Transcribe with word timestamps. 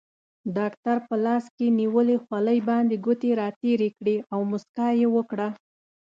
ډاکټر 0.57 0.97
په 1.07 1.15
لاس 1.25 1.45
کې 1.55 1.67
نیولې 1.79 2.15
خولۍ 2.25 2.59
باندې 2.69 2.95
ګوتې 3.05 3.29
راتېرې 3.41 3.89
کړې 3.97 4.15
او 4.33 4.39
موسکا 4.49 4.87
یې 4.99 5.07
وکړه. 5.15 5.47